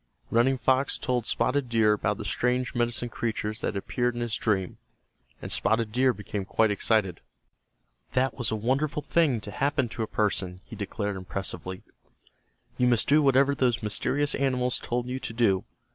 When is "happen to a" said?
9.51-10.07